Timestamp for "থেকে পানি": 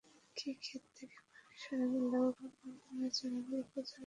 0.97-1.55